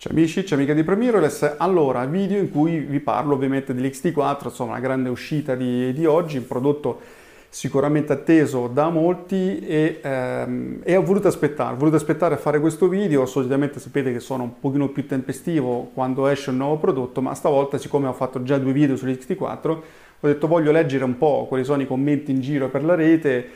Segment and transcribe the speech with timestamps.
[0.00, 1.56] Ciao amici, ciao amiche di ProMirrorless.
[1.58, 6.36] Allora, video in cui vi parlo ovviamente dell'XT4, insomma, la grande uscita di, di oggi,
[6.36, 7.00] un prodotto
[7.48, 12.60] sicuramente atteso da molti e, ehm, e, ho voluto aspettare, ho voluto aspettare a fare
[12.60, 17.20] questo video, solitamente sapete che sono un pochino più tempestivo quando esce un nuovo prodotto,
[17.20, 19.78] ma stavolta siccome ho fatto già due video sull'XT4
[20.20, 23.48] ho detto voglio leggere un po' quali sono i commenti in giro per la rete,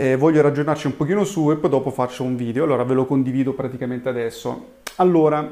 [0.00, 3.04] eh, voglio ragionarci un pochino su e poi dopo faccio un video, allora ve lo
[3.04, 4.74] condivido praticamente adesso.
[4.96, 5.50] Allora,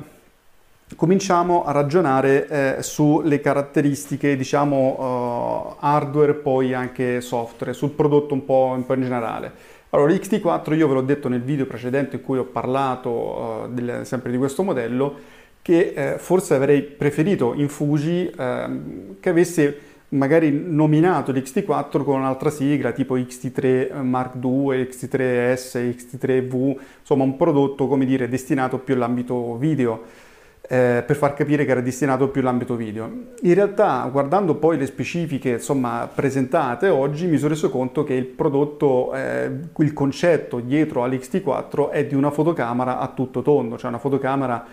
[0.94, 8.44] cominciamo a ragionare eh, sulle caratteristiche, diciamo, uh, hardware poi anche software, sul prodotto un
[8.44, 9.52] po', un po', in generale.
[9.90, 14.06] Allora, l'XT4 io ve l'ho detto nel video precedente in cui ho parlato uh, del,
[14.06, 15.16] sempre di questo modello,
[15.60, 18.80] che eh, forse avrei preferito in Fuji eh,
[19.18, 27.24] che avesse magari nominato l'XT4 con un'altra sigla tipo XT3 Mark II, XT3S, XT3V, insomma
[27.24, 30.24] un prodotto come dire destinato più all'ambito video.
[30.68, 33.08] Eh, per far capire che era destinato più all'ambito video.
[33.42, 38.24] In realtà, guardando poi le specifiche insomma, presentate oggi, mi sono reso conto che il
[38.24, 39.48] prodotto, eh,
[39.78, 44.66] il concetto dietro all'XT4 è di una fotocamera a tutto tondo, cioè una fotocamera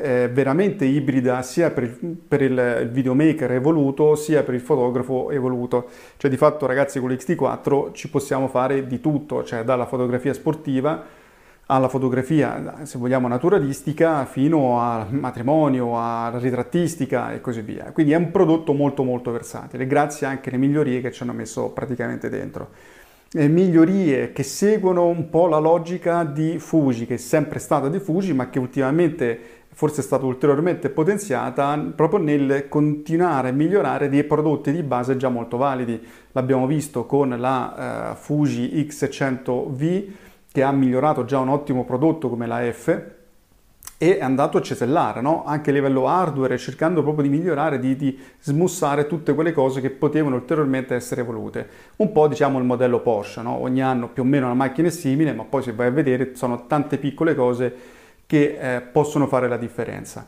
[0.00, 5.88] eh, veramente ibrida sia per, il, per il videomaker evoluto sia per il fotografo evoluto.
[6.16, 11.18] Cioè di fatto ragazzi con l'XT4 ci possiamo fare di tutto, cioè dalla fotografia sportiva
[11.70, 17.92] alla fotografia, se vogliamo, naturalistica, fino al matrimonio, alla ritrattistica e così via.
[17.92, 21.70] Quindi è un prodotto molto molto versatile, grazie anche alle migliorie che ci hanno messo
[21.70, 22.70] praticamente dentro.
[23.32, 28.00] E migliorie che seguono un po' la logica di Fuji, che è sempre stata di
[28.00, 34.24] Fuji, ma che ultimamente forse è stata ulteriormente potenziata proprio nel continuare a migliorare dei
[34.24, 36.00] prodotti di base già molto validi.
[36.32, 40.08] L'abbiamo visto con la uh, Fuji X100V
[40.52, 43.18] che ha migliorato già un ottimo prodotto come la F
[44.02, 45.44] e è andato a cesellare, no?
[45.44, 49.90] anche a livello hardware, cercando proprio di migliorare, di, di, smussare tutte quelle cose che
[49.90, 51.68] potevano ulteriormente essere evolute.
[51.96, 53.60] Un po' diciamo il modello Porsche, no?
[53.60, 56.34] ogni anno più o meno la macchina è simile, ma poi se vai a vedere
[56.34, 57.98] sono tante piccole cose
[58.30, 60.24] che eh, possono fare la differenza.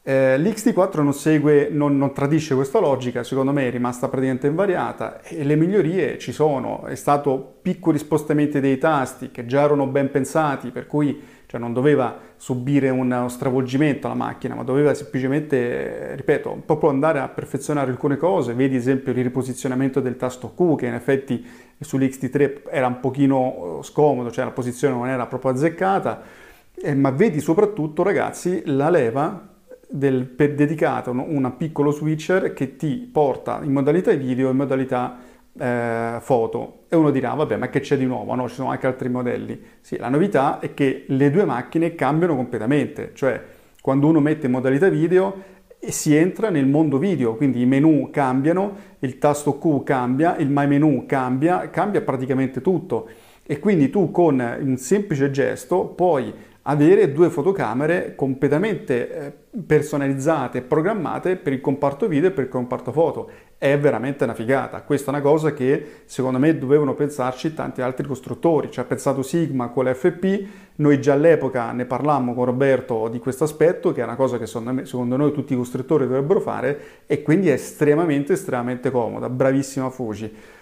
[0.00, 5.20] Eh, L'XT4 non, segue, non, non, tradisce questa logica, secondo me è rimasta praticamente invariata
[5.22, 10.12] e le migliorie ci sono, è stato piccoli spostamenti dei tasti che già erano ben
[10.12, 16.62] pensati, per cui cioè, non doveva subire uno stravolgimento la macchina, ma doveva semplicemente, ripeto,
[16.64, 20.86] proprio andare a perfezionare alcune cose, vedi ad esempio il riposizionamento del tasto Q che
[20.86, 21.44] in effetti
[21.80, 26.40] sull'XT3 era un pochino eh, scomodo, cioè la posizione non era proprio azzeccata,
[26.82, 29.48] eh, ma vedi soprattutto, ragazzi, la leva
[29.88, 34.56] del, per, dedicata a un, piccolo switcher che ti porta in modalità video e in
[34.56, 35.18] modalità
[35.56, 36.80] eh, foto.
[36.88, 38.34] E uno dirà, vabbè, ma che c'è di nuovo?
[38.34, 39.60] No, ci sono anche altri modelli.
[39.80, 43.40] Sì, la novità è che le due macchine cambiano completamente, cioè
[43.80, 48.76] quando uno mette in modalità video si entra nel mondo video, quindi i menu cambiano,
[49.00, 53.08] il tasto Q cambia, il My Menu cambia, cambia praticamente tutto.
[53.44, 56.32] E quindi tu con un semplice gesto puoi
[56.62, 59.32] avere due fotocamere completamente eh,
[59.66, 63.30] personalizzate e programmate per il comparto video e per il comparto foto.
[63.58, 64.82] È veramente una figata.
[64.82, 68.70] Questa è una cosa che secondo me dovevano pensarci tanti altri costruttori.
[68.70, 70.46] Ci ha pensato Sigma con l'FP,
[70.76, 74.46] noi già all'epoca ne parlammo con Roberto di questo aspetto, che è una cosa che
[74.46, 79.28] secondo, noi tutti i costruttori dovrebbero fare e quindi è estremamente, estremamente comoda.
[79.28, 80.60] Bravissima Fuji.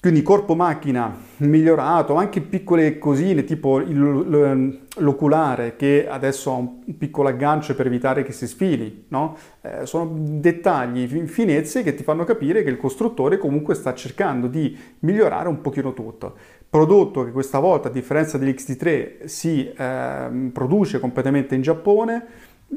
[0.00, 7.28] Quindi corpo macchina migliorato, anche piccole cosine tipo il, l'oculare che adesso ha un piccolo
[7.28, 9.36] aggancio per evitare che si sfili, no?
[9.62, 14.76] eh, sono dettagli, finezze che ti fanno capire che il costruttore comunque sta cercando di
[15.00, 16.36] migliorare un pochino tutto.
[16.68, 22.26] Prodotto che questa volta a differenza dell'XT3 si eh, produce completamente in Giappone,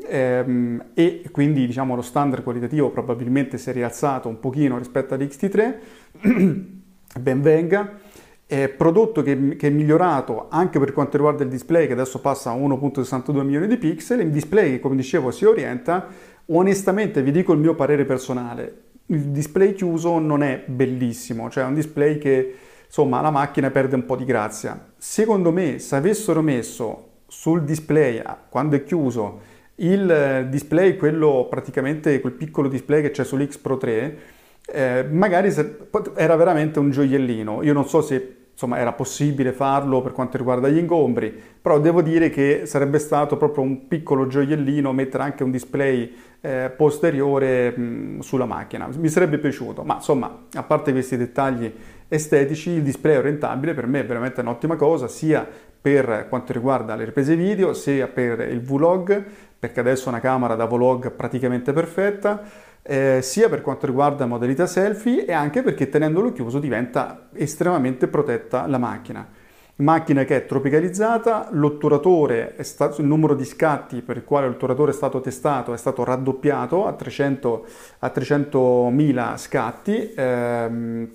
[0.08, 5.76] ehm, e quindi diciamo lo standard qualitativo probabilmente si è rialzato un pochino rispetto all'XT3
[7.18, 7.98] ben venga.
[8.46, 12.50] È prodotto che, che, è migliorato anche per quanto riguarda il display che adesso passa
[12.50, 16.08] a 1.62 milioni di pixel, il display che come dicevo si orienta,
[16.48, 21.68] onestamente vi dico il mio parere personale, il display chiuso non è bellissimo, cioè è
[21.68, 24.94] un display che insomma la macchina perde un po' di grazia.
[24.98, 28.20] Secondo me se avessero messo sul display,
[28.50, 29.42] quando è chiuso,
[29.76, 34.18] il display, quello praticamente quel piccolo display che c'è sull'X Pro 3,
[34.72, 35.54] eh, magari
[36.16, 37.64] era veramente un gioiellino.
[37.64, 42.02] Io non so se insomma, era possibile farlo per quanto riguarda gli ingombri, però devo
[42.02, 48.20] dire che sarebbe stato proprio un piccolo gioiellino mettere anche un display eh, posteriore mh,
[48.20, 48.90] sulla macchina.
[48.98, 51.72] Mi sarebbe piaciuto, ma insomma, a parte questi dettagli
[52.10, 55.48] estetici, il display orientabile per me è veramente un'ottima cosa, sia
[55.82, 59.24] per quanto riguarda le riprese video, sia per il vlog,
[59.58, 62.44] perché adesso è una camera da vlog praticamente perfetta,
[62.82, 68.68] eh, sia per quanto riguarda modalità selfie e anche perché tenendolo chiuso diventa estremamente protetta
[68.68, 69.28] la macchina.
[69.78, 74.92] Macchina che è tropicalizzata, l'otturatore, è stato, il numero di scatti per il quale l'otturatore
[74.92, 77.62] è stato testato è stato raddoppiato a 300.000
[78.00, 81.10] a 300 scatti, ehm,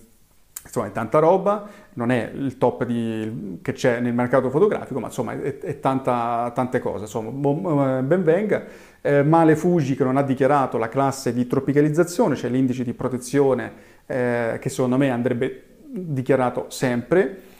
[0.64, 5.06] insomma è tanta roba, non è il top di, che c'è nel mercato fotografico, ma
[5.06, 8.64] insomma è, è tanta, tante cose, insomma ben venga.
[9.00, 13.72] Eh, Male Fuji che non ha dichiarato la classe di tropicalizzazione, cioè l'indice di protezione
[14.06, 17.53] eh, che secondo me andrebbe dichiarato sempre eh,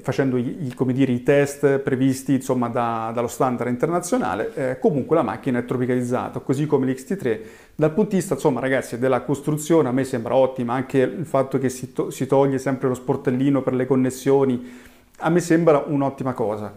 [0.00, 5.58] facendo i, dire, i, test previsti insomma, da, dallo standard internazionale, eh, comunque la macchina
[5.58, 7.40] è tropicalizzata, così come l'XT3.
[7.74, 11.58] Dal punto di vista insomma, ragazzi, della costruzione a me sembra ottima, anche il fatto
[11.58, 14.80] che si, to- si toglie sempre lo sportellino per le connessioni,
[15.18, 16.72] a me sembra un'ottima cosa.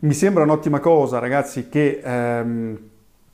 [0.00, 2.00] Mi sembra un'ottima cosa, ragazzi, che...
[2.02, 2.78] Ehm,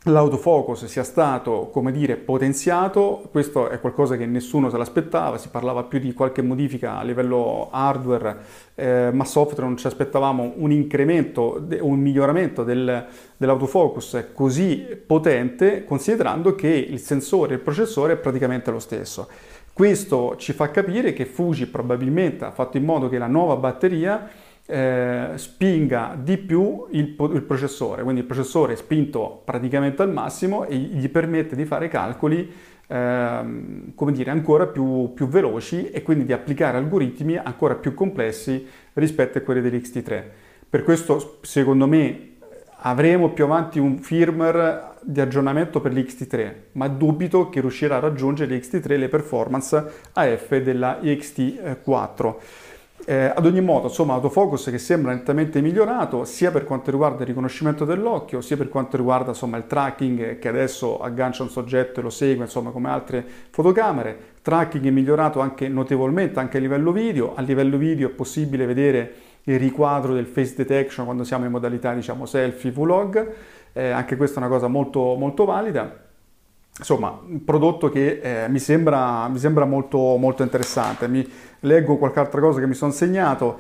[0.05, 5.83] l'autofocus sia stato, come dire, potenziato, questo è qualcosa che nessuno se l'aspettava, si parlava
[5.83, 8.39] più di qualche modifica a livello hardware,
[8.77, 13.07] eh, ma software non ci aspettavamo un incremento, un miglioramento del,
[13.37, 19.29] dell'autofocus così potente, considerando che il sensore e il processore è praticamente lo stesso.
[19.71, 24.29] Questo ci fa capire che Fuji probabilmente ha fatto in modo che la nuova batteria
[24.71, 30.65] eh, spinga di più il, il, processore, quindi il processore è spinto praticamente al massimo
[30.65, 32.51] e gli permette di fare calcoli
[32.87, 38.65] ehm, come dire, ancora più, più, veloci e quindi di applicare algoritmi ancora più complessi
[38.93, 40.23] rispetto a quelli dell'XT3.
[40.71, 42.29] Per questo, secondo me,
[42.83, 48.55] avremo più avanti un firmware di aggiornamento per l'XT3, ma dubito che riuscirà a raggiungere
[48.55, 52.35] l'XT3 le performance AF della XT4.
[53.07, 57.29] Eh, ad ogni modo, insomma, autofocus che sembra nettamente migliorato sia per quanto riguarda il
[57.29, 62.03] riconoscimento dell'occhio, sia per quanto riguarda insomma, il tracking che adesso aggancia un soggetto e
[62.03, 64.19] lo segue, insomma, come altre fotocamere.
[64.43, 67.35] Tracking è migliorato anche notevolmente anche a livello video.
[67.35, 69.13] A livello video è possibile vedere
[69.45, 73.33] il riquadro del face detection quando siamo in modalità diciamo selfie vlog.
[73.73, 76.10] Eh, anche questa è una cosa molto, molto valida.
[76.81, 81.09] Insomma, un prodotto che eh, mi, sembra, mi, sembra, molto, molto interessante.
[81.09, 81.29] Mi
[81.61, 83.59] leggo qualche altra cosa che mi sono segnato.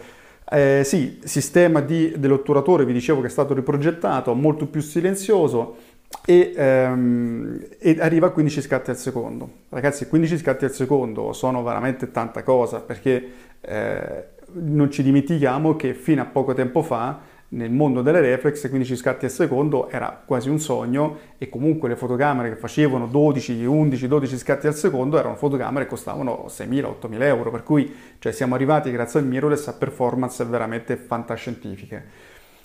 [0.50, 5.76] Eh, sì, sistema di, dell'otturatore, vi dicevo che è stato riprogettato, molto più silenzioso
[6.25, 9.49] e, ehm, e, arriva a 15 scatti al secondo.
[9.69, 13.31] Ragazzi, 15 scatti al secondo sono veramente tanta cosa perché
[13.61, 17.20] eh, non ci dimentichiamo che fino a poco tempo fa
[17.52, 21.97] nel mondo delle reflex 15 scatti al secondo era quasi un sogno e comunque le
[21.97, 27.23] fotocamere che facevano 12, 11, 12 scatti al secondo erano fotocamere che costavano 6.000, 8.000
[27.23, 32.05] euro, per cui cioè, siamo arrivati grazie al mirrorless a performance veramente fantascientifiche.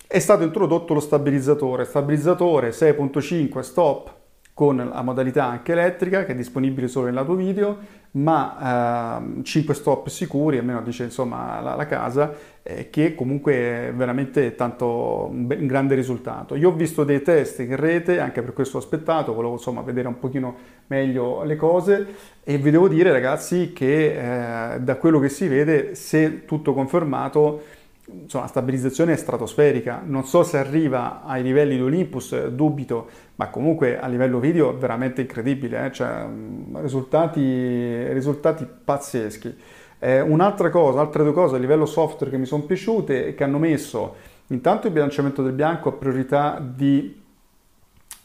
[0.05, 4.13] È stato introdotto lo stabilizzatore, stabilizzatore 6.5 stop
[4.55, 7.77] con la modalità anche elettrica che è disponibile solo nel lato video,
[8.11, 12.33] ma eh, 5 stop sicuri, almeno dice insomma la, la casa,
[12.63, 16.55] eh, che comunque è veramente tanto un, un, grande risultato.
[16.55, 20.07] Io ho visto dei test in rete, anche per questo ho aspettato, volevo insomma vedere
[20.07, 20.55] un pochino
[20.87, 22.07] meglio le cose
[22.41, 27.61] e vi devo dire ragazzi che eh, da quello che si vede, se tutto confermato,
[28.07, 30.01] insomma, la stabilizzazione è stratosferica.
[30.05, 35.21] Non so se arriva ai livelli di Olympus, dubito, ma comunque a livello video veramente
[35.21, 35.91] incredibile, eh?
[35.91, 39.55] cioè, mm, risultati, risultati pazzeschi.
[39.99, 43.43] Eh, un'altra cosa, altre due cose a livello software che mi sono piaciute e che
[43.43, 44.15] hanno messo
[44.47, 47.23] intanto il bilanciamento del bianco a priorità di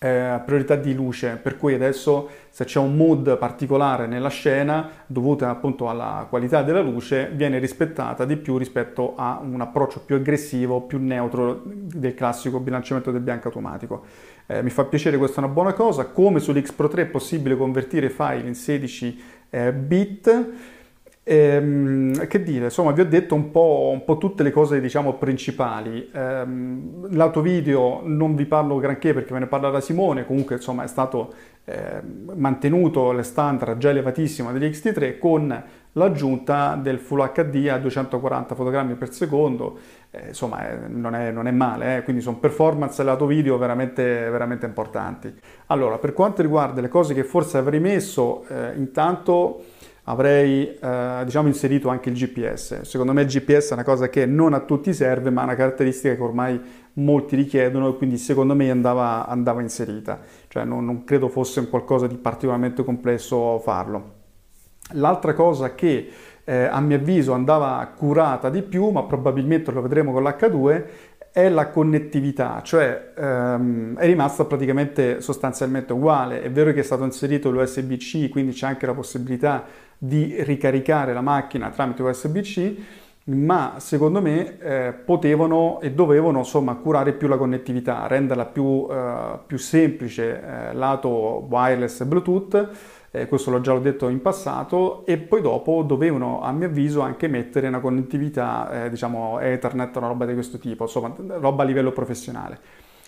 [0.03, 5.51] eh, priorità di luce, per cui adesso se c'è un mood particolare nella scena dovuta
[5.51, 10.81] appunto alla qualità della luce viene rispettata di più rispetto a un approccio più aggressivo,
[10.81, 14.05] più neutro del classico bilanciamento del bianco automatico.
[14.51, 16.07] Eh, mi fa piacere, questa è una buona cosa.
[16.07, 20.49] Come sull'X Pro 3 è possibile convertire file in 16 eh, bit
[21.23, 25.15] Ehm, che dire, insomma, vi ho detto un po', un po tutte le cose, diciamo,
[25.15, 26.11] principali.
[26.13, 30.89] Ehm, lato video non vi parlo granché perché ve ne parlerà Simone, comunque, insomma, è
[30.89, 31.33] stato
[31.67, 32.01] eh,
[32.35, 38.95] mantenuto le standard già elevatissime degli XT3 con l'aggiunta del Full HD a 240 fotogrammi
[38.95, 39.79] per secondo,
[40.11, 42.03] eh, insomma eh, non, è, non, è, male, eh?
[42.03, 45.33] quindi sono performance lato video veramente, veramente, importanti.
[45.67, 49.65] Allora, per quanto riguarda le cose che forse avrei messo, eh, intanto
[50.05, 52.83] avrei eh, diciamo inserito anche il GPS.
[52.83, 55.55] Secondo me il GPS è una cosa che non a tutti serve, ma è una
[55.55, 56.61] caratteristica che ormai
[56.95, 60.21] molti richiedono e quindi secondo me andava, andava inserita.
[60.49, 64.19] Cioè non, non credo fosse un qualcosa di particolarmente complesso farlo.
[64.93, 66.11] L'altra cosa che
[66.45, 70.85] eh, a mio avviso andava curata di più, ma probabilmente lo vedremo con l'H2,
[71.33, 76.43] è la connettività, cioè ehm, è rimasta praticamente sostanzialmente uguale.
[76.43, 79.65] È vero che è stato inserito l'USB-C, quindi c'è anche la possibilità
[79.97, 82.75] di ricaricare la macchina tramite USB-C,
[83.25, 89.39] ma secondo me eh, potevano e dovevano insomma curare più la connettività, renderla più, eh,
[89.47, 92.69] più semplice eh, lato wireless e Bluetooth
[93.13, 97.27] eh, questo l'ho già detto in passato, e poi dopo dovevano, a mio avviso, anche
[97.29, 101.93] mettere una connettività, eh, diciamo, Ethernet, una roba di questo tipo, insomma, roba a livello
[101.93, 102.59] professionale.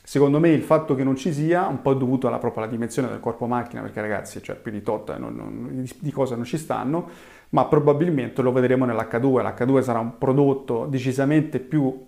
[0.05, 3.09] Secondo me il fatto che non ci sia un po' è dovuto alla propria dimensione
[3.09, 6.45] del corpo macchina, perché ragazzi, cioè più di tot eh, non, non, di cose non
[6.45, 7.09] ci stanno,
[7.51, 9.55] ma probabilmente lo vedremo nell'H2.
[9.57, 12.07] L'H2 sarà un prodotto decisamente più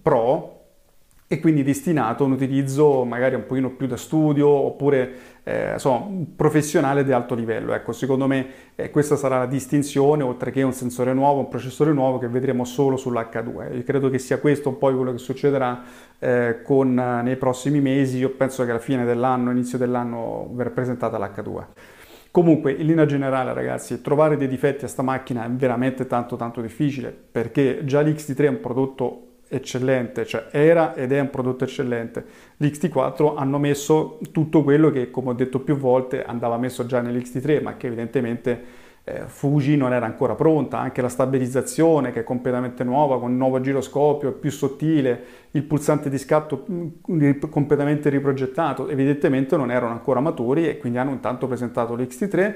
[0.00, 0.53] pro,
[1.26, 6.06] e quindi destinato a un utilizzo magari un pochino più da studio oppure eh, insomma,
[6.36, 7.72] professionale di alto livello.
[7.72, 11.92] Ecco, secondo me eh, questa sarà la distinzione, oltre che un sensore nuovo, un processore
[11.92, 13.74] nuovo che vedremo solo sull'H2.
[13.76, 15.82] Io credo che sia questo un po' quello che succederà
[16.18, 18.18] eh, con, eh, nei prossimi mesi.
[18.18, 21.64] Io penso che alla fine dell'anno, inizio dell'anno, verrà presentata l'H2.
[22.30, 26.60] Comunque, in linea generale, ragazzi, trovare dei difetti a sta macchina è veramente tanto tanto
[26.60, 32.24] difficile perché già l'XT3 è un prodotto eccellente, cioè era ed è un prodotto eccellente.
[32.58, 37.62] L'XT4 hanno messo tutto quello che, come ho detto più volte, andava messo già nell'XT3,
[37.62, 42.84] ma che evidentemente eh, Fuji non era ancora pronta, anche la stabilizzazione che è completamente
[42.84, 49.70] nuova, con nuovo giroscopio, più sottile, il pulsante di scatto mm, completamente riprogettato, evidentemente non
[49.70, 52.54] erano ancora maturi e quindi hanno intanto presentato l'XT3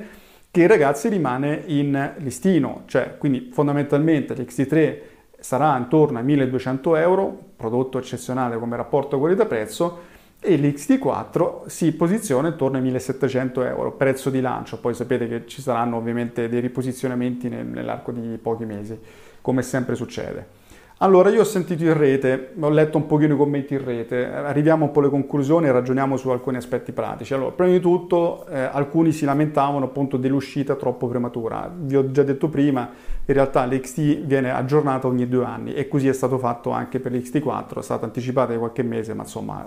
[0.50, 5.07] che ragazzi rimane in listino, cioè quindi fondamentalmente l'XT3
[5.38, 12.76] sarà intorno ai 1200 euro, prodotto eccezionale come rapporto qualità-prezzo, e l'XT4 si posiziona intorno
[12.76, 18.12] ai 1700 euro, prezzo di lancio, poi sapete che ci saranno ovviamente dei riposizionamenti nell'arco
[18.12, 18.98] di pochi mesi,
[19.40, 20.57] come sempre succede.
[21.00, 24.86] Allora, io ho sentito in rete, ho letto un pochino i commenti in rete, arriviamo
[24.86, 27.34] un po' alle conclusioni e ragioniamo su alcuni aspetti pratici.
[27.34, 31.72] Allora, prima di tutto, eh, alcuni si lamentavano appunto dell'uscita troppo prematura.
[31.72, 32.90] Vi ho già detto prima,
[33.24, 37.12] in realtà l'XT viene aggiornata ogni due anni e così è stato fatto anche per
[37.12, 39.64] l'XT4, è stata anticipata di qualche mese, ma insomma,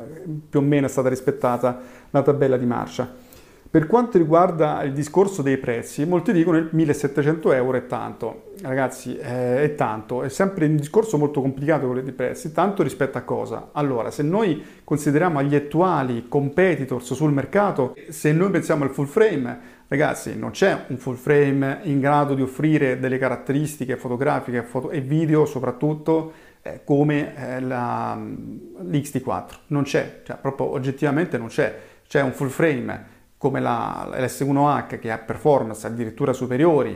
[0.49, 3.30] più o meno è stata rispettata la tabella di marcia.
[3.71, 8.51] Per quanto riguarda il discorso dei prezzi, molti dicono che 1700 euro è tanto.
[8.61, 13.17] Ragazzi, eh, è tanto, è sempre un discorso molto complicato quello dei prezzi, tanto rispetto
[13.17, 13.69] a cosa?
[13.71, 19.59] Allora, se noi consideriamo gli attuali competitors sul mercato, se noi pensiamo al full frame,
[19.87, 24.99] ragazzi, non c'è un full frame in grado di offrire delle caratteristiche fotografiche foto e
[24.99, 29.49] video soprattutto eh, come eh, la, l'XT4.
[29.67, 31.73] Non c'è, cioè proprio oggettivamente non c'è.
[32.05, 36.95] C'è un full frame come la, l'S1H che ha performance addirittura superiori,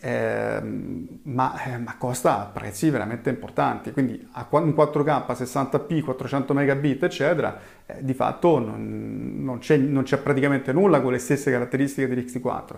[0.00, 7.56] eh, ma, eh, ma, costa prezzi veramente importanti, quindi in 4K, 60p, 400 megabit, eccetera,
[7.86, 12.76] eh, di fatto non, non, c'è, non, c'è, praticamente nulla con le stesse caratteristiche dell'X4.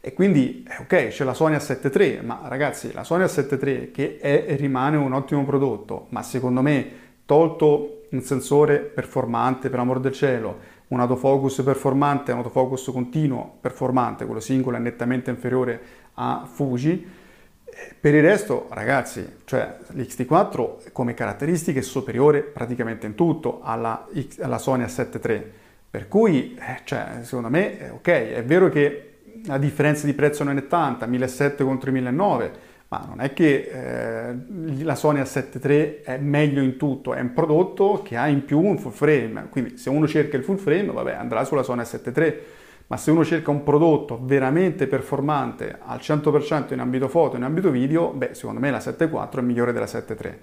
[0.00, 3.90] E quindi, eh, ok, c'è la Sony A7 III, ma ragazzi, la Sony A7 III
[3.90, 9.78] che è e rimane un ottimo prodotto, ma secondo me, tolto un sensore performante, per
[9.78, 15.80] amor del cielo, un autofocus performante, un autofocus continuo performante, quello singolo è nettamente inferiore
[16.14, 17.24] a Fuji.
[18.00, 24.40] Per il resto, ragazzi, cioè l'X-T4 come caratteristiche è superiore praticamente in tutto alla, X,
[24.40, 25.44] alla Sony A7 III.
[25.90, 30.56] Per cui, eh, cioè, secondo me, ok, è vero che la differenza di prezzo non
[30.56, 32.50] è tanta, 1.700 contro 1.900,
[32.98, 37.32] ma non è che eh, la Sony A7 III è meglio in tutto, è un
[37.32, 40.92] prodotto che ha in più un full frame, quindi se uno cerca il full frame,
[40.92, 42.34] vabbè, andrà sulla Sony A7 III,
[42.88, 47.70] ma se uno cerca un prodotto veramente performante al 100% in ambito foto, in ambito
[47.70, 50.34] video, beh, secondo me la 7.4 è migliore della 7.3.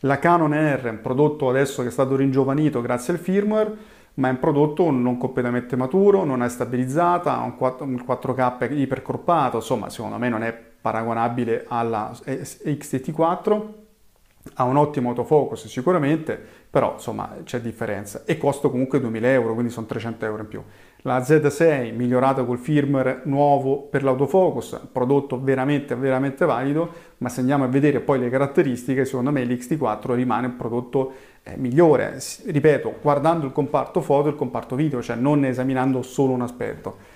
[0.00, 3.72] La Canon R è un prodotto adesso che è stato ringiovanito grazie al firmware,
[4.14, 9.90] ma è un prodotto non completamente maturo, non è stabilizzata, ha un 4K ipercorpato, insomma,
[9.90, 13.62] secondo me non è paragonabile alla XT4
[14.56, 16.38] ha un ottimo autofocus sicuramente,
[16.68, 20.62] però insomma c'è differenza e costa comunque 2000 euro, quindi sono 300 euro in più.
[20.98, 27.64] La Z6 migliorata col firmware nuovo per l'autofocus, prodotto veramente veramente valido, ma se andiamo
[27.64, 31.12] a vedere poi le caratteristiche, secondo me l'X-T4 rimane un prodotto
[31.44, 36.34] eh, migliore, ripeto, guardando il comparto foto e il comparto video, cioè non esaminando solo
[36.34, 37.13] un aspetto.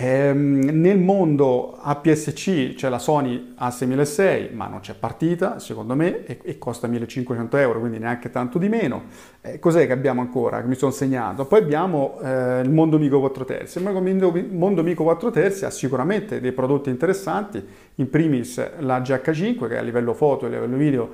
[0.00, 6.38] Ehm, nel mondo APS-C c'è la Sony A6006, ma non c'è partita, secondo me, e,
[6.40, 9.06] e costa 1500 euro, quindi neanche tanto di meno.
[9.40, 11.46] Eh, cos'è che abbiamo ancora, che mi sono segnato?
[11.46, 13.78] Poi abbiamo eh, il mondo Mico 4 terzi.
[13.78, 17.60] Il mondo Mico 4 terzi ha sicuramente dei prodotti interessanti,
[17.96, 21.10] in primis la GH5, che a livello foto e a livello video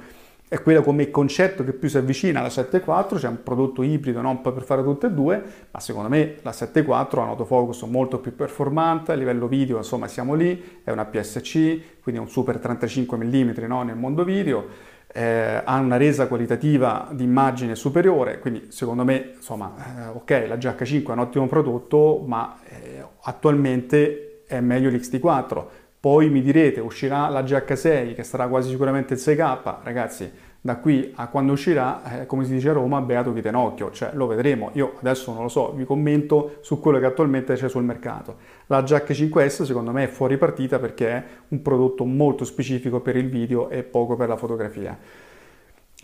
[0.55, 4.41] è quello come concetto che più si avvicina alla 7.4, c'è un prodotto ibrido non
[4.41, 5.43] per fare tutte e due,
[5.73, 10.07] ma secondo me la 7.4 ha un autofocus molto più performante, a livello video insomma
[10.07, 14.69] siamo lì, è una PSC, quindi un super 35 mm no, nel mondo video,
[15.13, 20.55] eh, ha una resa qualitativa di immagine superiore, quindi secondo me insomma eh, ok la
[20.55, 25.65] GH5 è un ottimo prodotto, ma eh, attualmente è meglio l'XT4,
[26.05, 30.31] poi mi direte, uscirà la GH6 che sarà quasi sicuramente il 6K, ragazzi,
[30.65, 34.13] da qui a quando uscirà, eh, come si dice a Roma, beato chi tenocchio, cioè
[34.15, 34.71] lo vedremo.
[34.73, 38.37] Io adesso non lo so, vi commento su quello che attualmente c'è sul mercato.
[38.69, 43.29] La GH5S secondo me è fuori partita perché è un prodotto molto specifico per il
[43.29, 44.99] video e poco per la fotografia.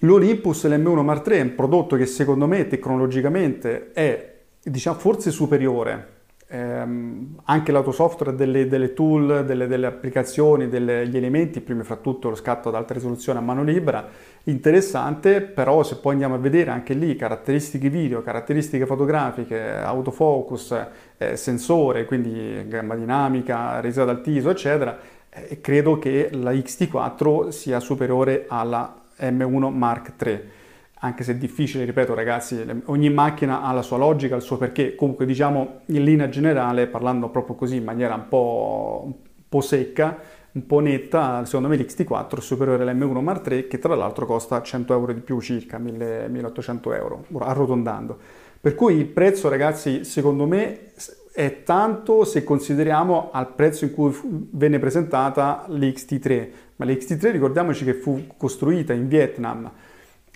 [0.00, 6.19] L'Olympus l'M1 Mark III è un prodotto che secondo me tecnologicamente è diciamo, forse superiore
[6.50, 12.34] ehm, anche l'autosoftware delle, delle tool, delle, delle applicazioni, degli elementi, prima fra tutto lo
[12.34, 14.08] scatto ad alta risoluzione a mano libera,
[14.44, 20.86] interessante, però se poi andiamo a vedere anche lì caratteristiche video, caratteristiche fotografiche, autofocus,
[21.18, 24.98] eh, sensore, quindi gamma dinamica, resa dal TISO, eccetera,
[25.30, 30.58] eh, credo che la XT4 sia superiore alla M1 Mark III
[31.02, 34.94] anche se è difficile, ripeto ragazzi, ogni macchina ha la sua logica, il suo perché,
[34.94, 39.14] comunque diciamo in linea generale, parlando proprio così in maniera un po', un
[39.48, 40.18] po secca,
[40.52, 44.60] un po' netta, secondo me l'XT4 è superiore all'M1 Mark III che tra l'altro costa
[44.60, 48.18] 100 euro di più circa, 1800 euro, arrotondando.
[48.60, 50.92] Per cui il prezzo ragazzi secondo me
[51.32, 54.14] è tanto se consideriamo al prezzo in cui
[54.50, 59.70] venne presentata l'XT3, ma l'XT3 ricordiamoci che fu costruita in Vietnam,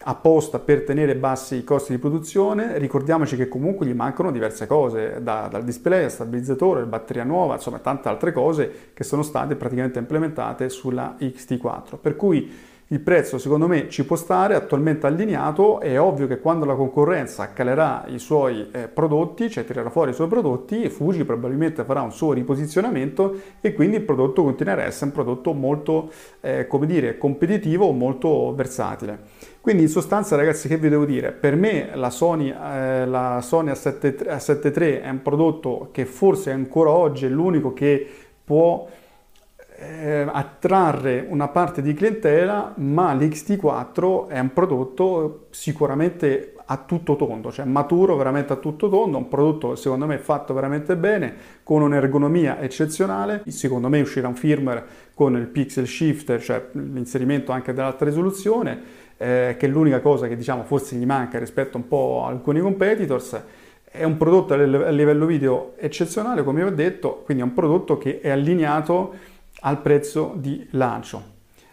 [0.02, 5.20] apposta per tenere bassi i costi di produzione, ricordiamoci che comunque gli mancano diverse cose,
[5.22, 9.98] da, dal display al stabilizzatore, batteria nuova, insomma tante altre cose che sono state praticamente
[9.98, 11.96] implementate sulla XT4.
[12.00, 16.66] Per cui il prezzo secondo me ci può stare, attualmente allineato, è ovvio che quando
[16.66, 21.84] la concorrenza calerà i suoi eh, prodotti, cioè tirerà fuori i suoi prodotti, Fuji probabilmente
[21.84, 26.10] farà un suo riposizionamento e quindi il prodotto continuerà a essere un prodotto molto,
[26.42, 29.18] eh, come dire, competitivo, molto versatile.
[29.62, 33.70] Quindi in sostanza ragazzi che vi devo dire, per me la Sony, eh, la Sony
[33.70, 38.06] A7 III è un prodotto che forse ancora oggi è l'unico che
[38.44, 38.86] può
[39.84, 47.52] eh, attrarre una parte di clientela, ma l'XT4 è un prodotto sicuramente a tutto tondo,
[47.52, 52.60] cioè maturo veramente a tutto tondo, un prodotto secondo me fatto veramente bene, con un'ergonomia
[52.60, 58.80] eccezionale, secondo me uscirà un firmware con il pixel shifter, cioè l'inserimento anche dell'alta risoluzione,
[59.18, 62.60] eh, che è l'unica cosa che diciamo forse gli manca rispetto un po' a alcuni
[62.60, 63.42] competitors.
[63.84, 68.20] È un prodotto a livello video eccezionale, come ho detto, quindi è un prodotto che
[68.20, 69.14] è allineato
[69.64, 71.32] al prezzo di lancio.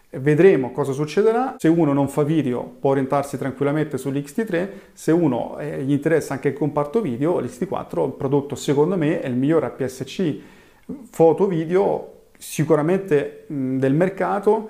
[0.10, 1.56] Vedremo cosa succederà.
[1.58, 6.49] Se uno non fa video può orientarsi tranquillamente sull'XT3, se uno eh, gli interessa anche
[6.49, 10.39] il comparto video, l'XT4, il prodotto secondo me è il migliore APS-C
[11.10, 14.69] foto video sicuramente mh, del mercato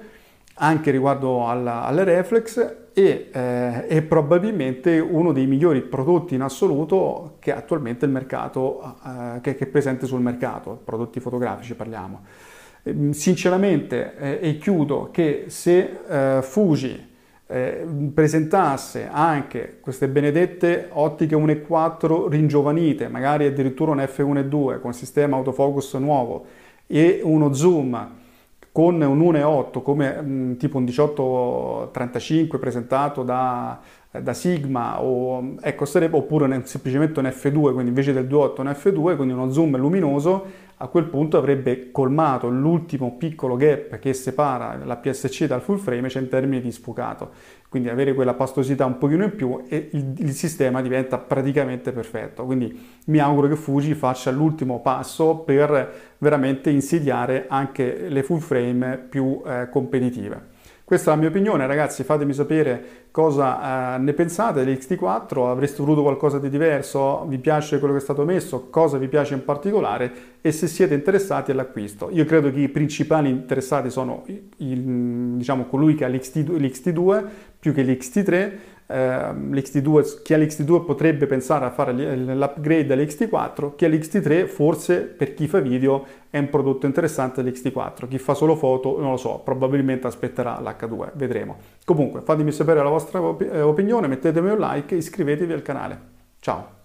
[0.55, 7.38] anche riguardo alla, alle reflex e eh, è probabilmente uno dei migliori prodotti in assoluto
[7.39, 12.21] che attualmente il mercato, eh, che, che, è presente sul mercato, prodotti fotografici parliamo.
[12.84, 17.10] Ehm, sinceramente, eh, e chiudo, che se eh, Fuji
[17.48, 25.94] eh, presentasse anche queste benedette ottiche 1.4 ringiovanite, magari addirittura un F1.2 con sistema autofocus
[25.96, 26.46] nuovo
[26.88, 28.20] e uno zoom
[28.72, 33.80] con un 1.8 come mh, mm, tipo un 1835 presentato da,
[34.12, 39.15] da Sigma o, ecco, sarebbe, oppure semplicemente un F2, quindi invece del 2.8 un F2,
[39.17, 44.98] quindi uno zoom luminoso, a quel punto avrebbe colmato l'ultimo piccolo gap che separa la
[44.98, 47.30] PSC dal full frame cioè in termini di sfucato.
[47.70, 52.46] Quindi avere quella pastosità un pochino in più e il, il sistema diventa praticamente perfetto.
[52.46, 58.98] Quindi mi auguro che Fuji faccia l'ultimo passo per veramente insidiare anche le full frame
[58.98, 60.51] più eh, competitive.
[60.91, 66.01] Questa è la mia opinione, ragazzi, fatemi sapere cosa eh, ne pensate dell'XT4, avreste voluto
[66.01, 70.12] qualcosa di diverso, vi piace quello che è stato messo, cosa vi piace in particolare?
[70.41, 72.10] E se siete interessati all'acquisto.
[72.12, 74.25] Io credo che i principali interessati sono
[74.58, 74.82] il,
[75.38, 77.23] diciamo, colui che ha l'XT2, l'XT2
[77.58, 78.54] più che l'XT3 eh,
[78.91, 85.34] l'XT2, chi ha l'XT2 potrebbe pensare a fare l'upgrade all'XT4, chi ha l'XT3 forse per
[85.34, 89.41] chi fa video è un prodotto interessante l'XT4, chi fa solo foto non lo so,
[89.43, 91.58] probabilmente aspetterà l'H2, vedremo.
[91.86, 95.99] Comunque fatemi sapere la vostra op- eh, opinione, mettetemi un like e iscrivetevi al canale.
[96.39, 96.80] Ciao!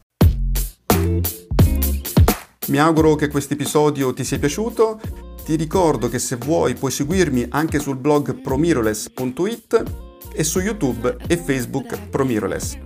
[2.68, 5.00] Mi auguro che questo episodio ti sia piaciuto.
[5.44, 11.36] Ti ricordo che se vuoi puoi seguirmi anche sul blog promiroless.it e su YouTube e
[11.36, 12.76] Facebook Promiroless.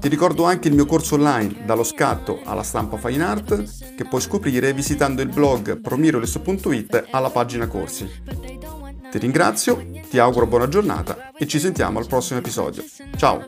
[0.00, 4.20] Ti ricordo anche il mio corso online dallo scatto alla stampa fine art che puoi
[4.20, 8.08] scoprire visitando il blog promiroless.it alla pagina corsi.
[9.10, 12.84] Ti ringrazio, ti auguro buona giornata e ci sentiamo al prossimo episodio.
[13.16, 13.44] Ciao!